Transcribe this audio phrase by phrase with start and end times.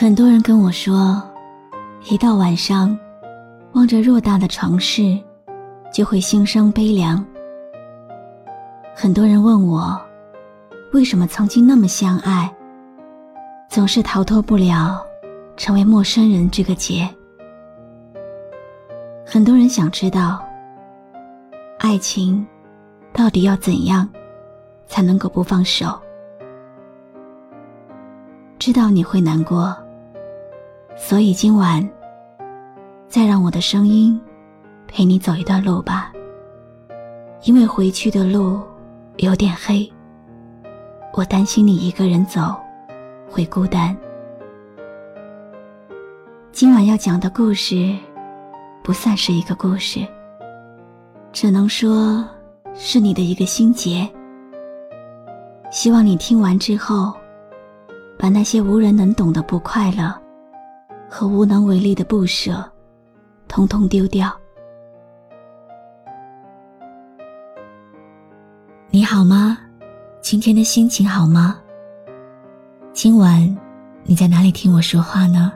[0.00, 1.22] 很多人跟我说，
[2.08, 2.98] 一到晚上，
[3.74, 5.14] 望着偌大的城市，
[5.92, 7.22] 就会心生悲凉。
[8.94, 10.00] 很多人问我，
[10.94, 12.50] 为什么曾经那么相爱，
[13.68, 15.04] 总是逃脱不了
[15.54, 17.06] 成为陌生人这个劫？
[19.26, 20.42] 很多人想知道，
[21.78, 22.46] 爱情
[23.12, 24.08] 到底要怎样
[24.86, 25.88] 才能够不放手？
[28.58, 29.76] 知道你会难过。
[31.02, 31.88] 所以今晚，
[33.08, 34.20] 再让我的声音
[34.86, 36.12] 陪你走一段路吧。
[37.42, 38.60] 因为回去的路
[39.16, 39.90] 有点黑，
[41.14, 42.54] 我担心你一个人走
[43.28, 43.96] 会孤单。
[46.52, 47.96] 今晚要讲的故事，
[48.84, 50.06] 不算是一个故事，
[51.32, 52.24] 只能说
[52.74, 54.08] 是你的一个心结。
[55.72, 57.12] 希望你听完之后，
[58.18, 60.14] 把那些无人能懂的不快乐。
[61.10, 62.64] 和无能为力的不舍，
[63.48, 64.32] 通通丢掉。
[68.90, 69.58] 你好吗？
[70.20, 71.58] 今天的心情好吗？
[72.92, 73.58] 今晚
[74.04, 75.52] 你在哪里听我说话呢？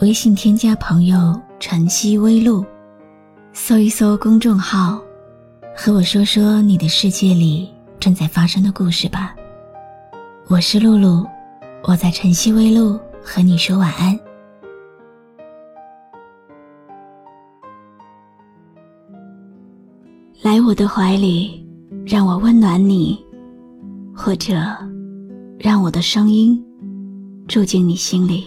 [0.00, 2.64] 微信添加朋友“晨曦微露”，
[3.52, 4.98] 搜一搜公众号，
[5.76, 7.70] 和我说说你的世界里
[8.00, 9.36] 正在发生的故事吧。
[10.48, 11.26] 我是露露，
[11.82, 12.98] 我在晨曦微露。
[13.28, 14.16] 和你说晚安。
[20.42, 21.66] 来我的怀里，
[22.06, 23.18] 让我温暖你，
[24.14, 24.54] 或者
[25.58, 26.64] 让我的声音
[27.48, 28.46] 住进你心里。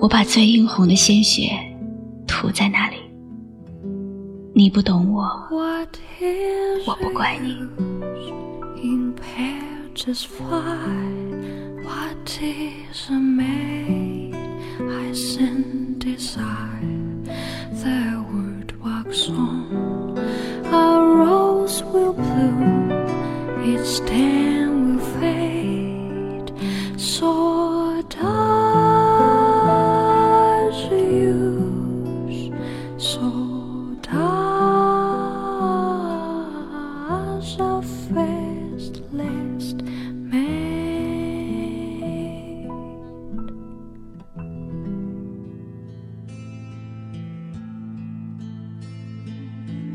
[0.00, 1.50] 我把最殷红的鲜血
[2.26, 2.96] 涂在那里，
[4.54, 5.24] 你不懂我，
[6.86, 7.56] 我不怪你。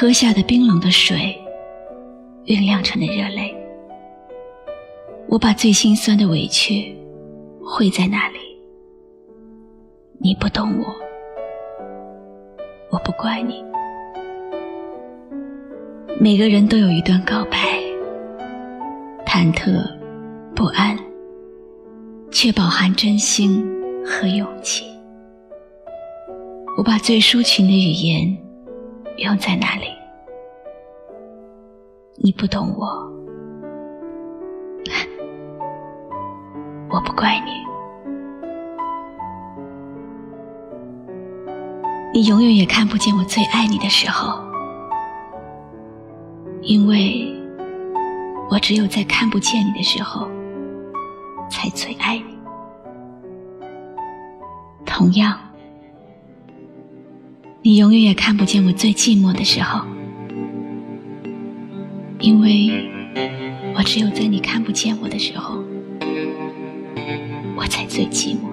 [0.00, 1.38] 喝下的冰冷的水，
[2.46, 3.54] 酝酿成的热泪。
[5.28, 6.96] 我把最心酸的委屈
[7.62, 8.38] 汇在那里。
[10.18, 10.86] 你不懂我，
[12.90, 13.62] 我不怪你。
[16.18, 17.58] 每个人都有一段告白，
[19.26, 19.86] 忐忑
[20.56, 20.96] 不安，
[22.30, 23.62] 却饱含真心
[24.02, 24.82] 和勇气。
[26.78, 28.49] 我把最抒情的语言。
[29.20, 29.84] 不用在哪里？
[32.16, 32.86] 你不懂我，
[36.88, 37.50] 我不怪你。
[42.14, 44.42] 你永远也看不见我最爱你的时候，
[46.62, 47.30] 因为
[48.50, 50.26] 我只有在看不见你的时候，
[51.50, 52.38] 才最爱你。
[54.86, 55.38] 同样，
[57.62, 59.84] 你永远也看不见我最寂寞的时候，
[62.18, 62.90] 因为
[63.76, 65.62] 我只有在你看不见我的时候，
[67.54, 68.49] 我才最寂寞。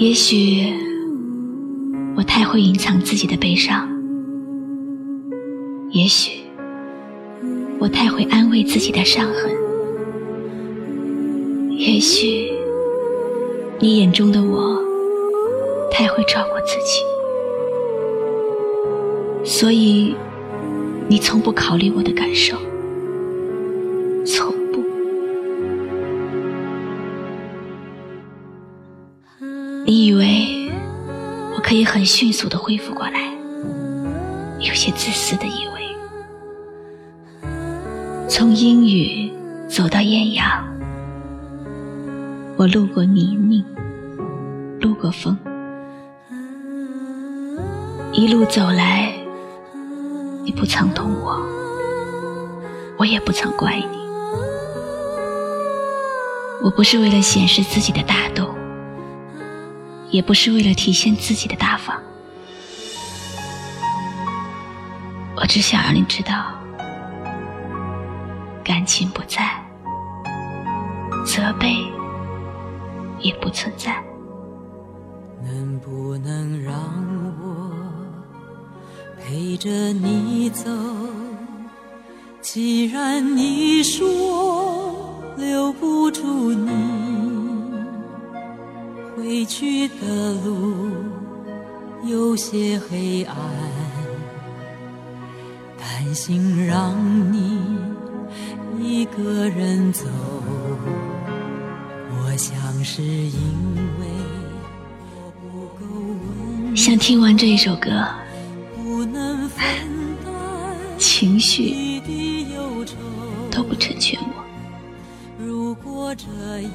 [0.00, 0.72] 也许
[2.16, 3.86] 我太会隐藏自己的悲伤，
[5.90, 6.40] 也许
[7.78, 9.52] 我太会安慰自己的伤痕，
[11.76, 12.50] 也许
[13.78, 14.82] 你眼中的我
[15.92, 17.04] 太会照顾自己，
[19.44, 20.14] 所以
[21.08, 22.56] 你从不考虑我的感受。
[24.24, 24.50] 从
[31.70, 33.32] 可以很迅速的恢复过来，
[34.58, 37.48] 有些自私的以为，
[38.28, 39.32] 从阴雨
[39.68, 40.66] 走到艳阳，
[42.56, 43.64] 我路过泥泞，
[44.80, 45.38] 路过风，
[48.12, 49.14] 一路走来，
[50.44, 51.40] 你不曾懂我，
[52.98, 53.96] 我也不曾怪你，
[56.64, 58.59] 我不是为了显示自己的大度。
[60.10, 61.96] 也不是为了体现自己的大方，
[65.36, 66.52] 我只想让你知道，
[68.64, 69.48] 感情不在，
[71.24, 71.74] 责备
[73.20, 74.02] 也不存在。
[75.42, 76.74] 能不能让
[77.40, 77.70] 我
[79.18, 80.68] 陪着你走？
[82.42, 87.09] 既然你说留不住你。
[89.40, 90.90] 回去的路
[92.04, 93.34] 有些黑暗，
[95.78, 96.94] 担心让
[97.32, 97.78] 你
[98.78, 100.04] 一个人走。
[102.10, 102.54] 我想
[102.84, 103.32] 是因
[103.98, 104.06] 为
[105.16, 105.86] 我不够
[106.66, 107.90] 温想听完这一首歌，
[110.98, 111.98] 情绪
[113.50, 114.44] 都不成全我。
[115.38, 116.28] 如果这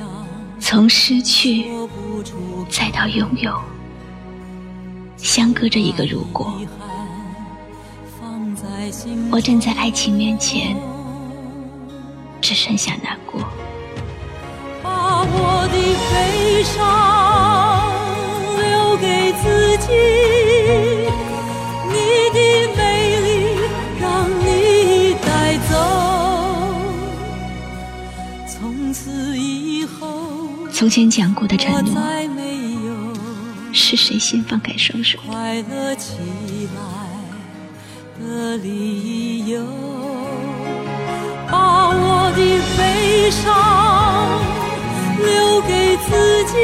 [0.00, 0.37] 样。
[0.70, 1.64] 从失去
[2.68, 3.58] 再到拥有，
[5.16, 6.52] 相隔着一个如果。
[9.32, 10.76] 我站在爱情面前，
[12.42, 13.40] 只剩下难过。
[14.82, 15.78] 把我的
[16.10, 16.76] 悲伤
[18.60, 19.88] 留给自己，
[30.78, 32.00] 从前讲过的承诺，
[33.72, 35.18] 是谁先放开双手？
[35.26, 36.12] 快乐起
[36.76, 36.80] 来
[38.20, 39.60] 的理由，
[41.50, 42.38] 把我的
[42.76, 43.52] 悲伤
[45.18, 46.54] 留给自己，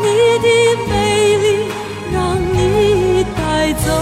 [0.00, 0.06] 你
[0.40, 0.48] 的
[0.88, 0.92] 美
[1.36, 1.68] 丽
[2.10, 3.92] 让你带走。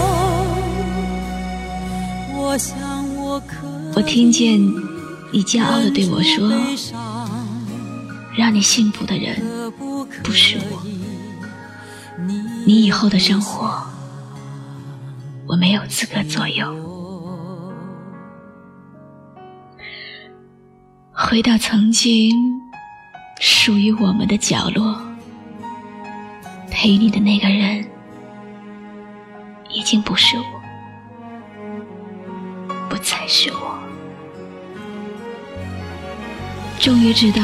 [2.37, 2.73] 我想
[3.17, 4.61] 我可我听见
[5.29, 6.49] 你骄傲的对我说。
[8.35, 9.39] 让你幸福的人
[10.23, 10.83] 不是我，
[12.65, 13.85] 你以后的生活
[15.47, 16.75] 我没有资格左右。
[21.11, 22.35] 回到曾经
[23.39, 24.99] 属于我们的角落，
[26.71, 27.87] 陪你的那个人
[29.69, 30.43] 已经不是我，
[32.89, 33.77] 不再是我。
[36.79, 37.43] 终于知道。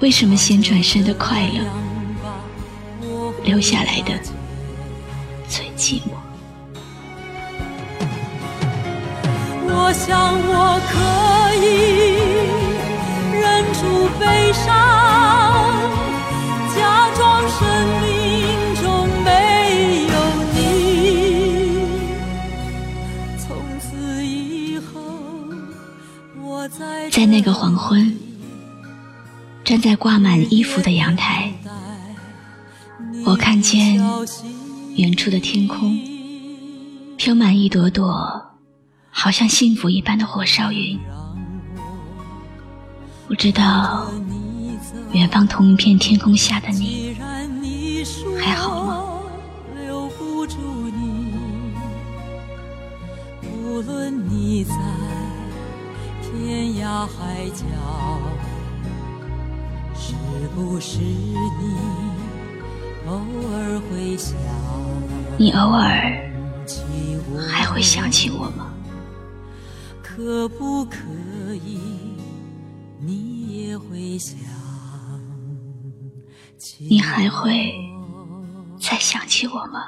[0.00, 1.64] 为什么先转身的快乐，
[3.44, 4.12] 留下来的
[5.48, 6.10] 最寂寞。
[9.68, 10.94] 我想我可
[11.56, 11.64] 以
[13.40, 13.80] 忍住
[14.20, 14.66] 悲伤，
[16.76, 16.78] 假
[17.16, 17.58] 装生
[18.02, 18.04] 命
[18.82, 18.84] 中
[19.24, 19.28] 没
[20.12, 20.14] 有
[20.54, 20.56] 你。
[23.38, 23.46] 从
[23.80, 23.86] 此
[24.24, 24.92] 以后，
[26.42, 28.14] 我在在那个黄昏，
[29.66, 31.52] 站在挂满衣服的阳台，
[33.24, 34.00] 我看见
[34.94, 35.98] 远处的天空
[37.16, 38.40] 飘满一朵朵。
[39.10, 40.96] 好像幸福一般的火烧云，
[43.26, 44.08] 不知道
[45.12, 47.16] 远方同一片天空下的你
[48.38, 49.02] 还好吗？
[53.42, 54.74] 无论你在
[56.22, 57.64] 天涯海角，
[60.56, 61.76] 不是你
[63.06, 63.12] 偶
[63.52, 64.34] 尔会想？
[65.36, 66.32] 你偶尔
[67.46, 68.72] 还会想起我吗？
[70.02, 70.96] 可不可
[71.62, 71.78] 以？
[72.98, 74.38] 你也会想
[76.56, 77.70] 起你还会
[78.80, 79.84] 再想起我吗？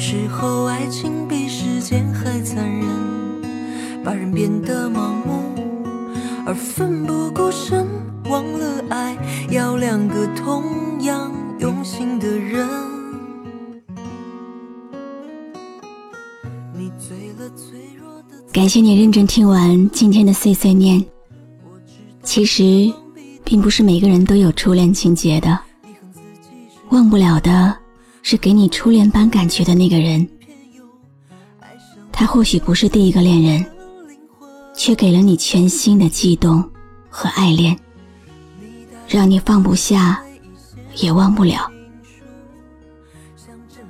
[0.00, 2.88] 时候爱情比时间还残忍。
[4.02, 5.42] 把人变得盲目，
[6.46, 7.86] 而奋不顾身，
[8.24, 9.14] 忘了爱
[9.50, 12.66] 要两个同样用心的人。
[18.50, 21.04] 感谢你认真听完今天的碎碎念。
[22.22, 22.90] 其实，
[23.44, 25.58] 并不是每个人都有初恋情节的，
[26.88, 27.76] 忘不了的
[28.22, 30.28] 是给你初恋般感觉的那个人。
[32.12, 33.64] 他或许不是第一个恋人。
[34.72, 36.66] 却给了你全新的悸动
[37.10, 37.78] 和爱恋，
[39.06, 40.18] 让你放不下，
[40.96, 41.70] 也忘不了。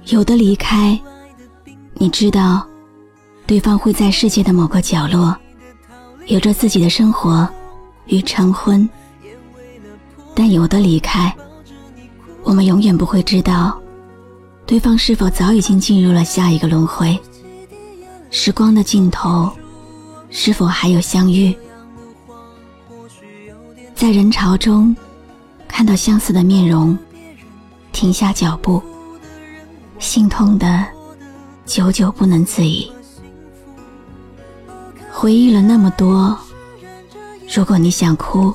[0.07, 0.99] 有的离开，
[1.95, 2.67] 你知道，
[3.47, 5.37] 对方会在世界的某个角落，
[6.27, 7.49] 有着自己的生活
[8.07, 8.85] 与成婚；
[10.35, 11.33] 但有的离开，
[12.43, 13.81] 我们永远不会知道，
[14.71, 17.19] 对方是否早已经进入了下一个轮回。
[18.31, 19.51] 时光的尽头。
[20.33, 21.53] 是否还有相遇？
[23.97, 24.95] 在人潮中
[25.67, 26.97] 看到相似的面容，
[27.91, 28.81] 停下脚步，
[29.99, 30.87] 心痛的
[31.67, 32.93] 久久不能自已。
[35.11, 36.39] 回忆了那么多，
[37.53, 38.55] 如果你想哭，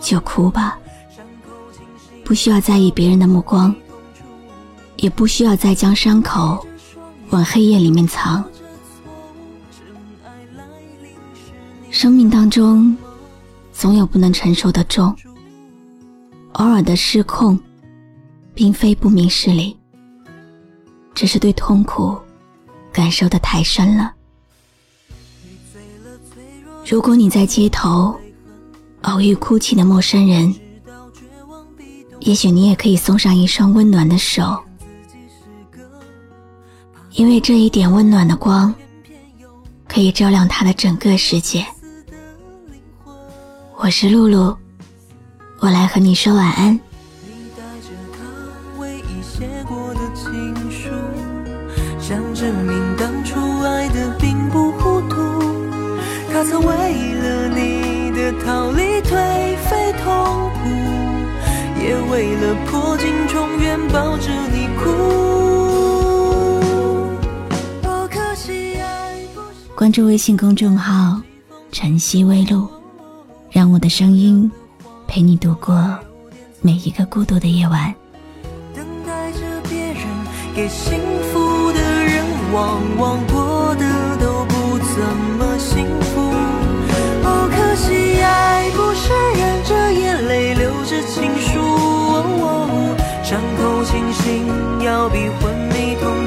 [0.00, 0.78] 就哭吧，
[2.24, 3.76] 不需要在意别人的目光，
[5.02, 6.64] 也不需要再将伤口
[7.30, 8.42] 往黑夜里面藏。
[11.90, 12.96] 生命当中，
[13.72, 15.14] 总有不能承受的重。
[16.52, 17.58] 偶尔的失控，
[18.54, 19.76] 并非不明事理，
[21.14, 22.16] 只是对痛苦
[22.92, 24.14] 感受的太深了。
[26.86, 28.14] 如果你在街头
[29.02, 30.54] 偶遇哭泣的陌生人，
[32.20, 34.62] 也许你也可以送上一双温暖的手，
[37.14, 38.74] 因为这一点温暖的光，
[39.86, 41.64] 可以照亮他的整个世界。
[43.76, 44.56] 我是露露，
[45.60, 46.72] 我来和你说晚安。
[46.72, 50.88] 你带着他唯一写过的情书，
[52.00, 55.16] 想证明当初爱的并不糊涂。
[56.32, 60.68] 他曾为了你的逃离颓废痛苦，
[61.78, 65.31] 也为了破镜重圆抱着你哭。
[69.74, 71.20] 关注微信公众号
[71.72, 72.68] “晨曦微露”。
[73.50, 74.50] 让我的声音
[75.06, 75.98] 陪你度过
[76.60, 77.94] 每一个孤独的夜晚。
[78.74, 79.38] 等待着
[79.68, 80.04] 别人
[80.54, 81.00] 给幸
[81.32, 85.02] 福的人，往往过得都不怎
[85.38, 86.20] 么幸福。
[87.24, 91.58] 哦，可惜爱不是忍着眼泪留着情书，
[93.22, 94.46] 伤口清醒
[94.82, 96.21] 要比昏迷痛